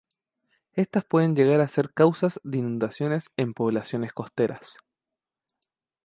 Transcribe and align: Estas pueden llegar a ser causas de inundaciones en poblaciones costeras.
Estas 0.73 1.03
pueden 1.05 1.35
llegar 1.35 1.61
a 1.61 1.67
ser 1.67 1.93
causas 1.93 2.39
de 2.43 2.57
inundaciones 2.57 3.29
en 3.37 3.53
poblaciones 3.53 4.13
costeras. 4.13 4.77